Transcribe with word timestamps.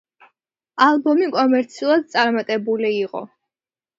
ალბომი 0.85 1.27
კომერციულად 1.35 2.09
წარმატებული 2.15 2.93
იყო. 2.97 3.21